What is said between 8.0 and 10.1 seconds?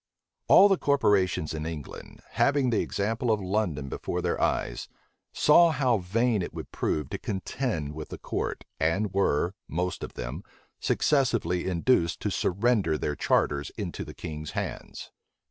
the court, and were, most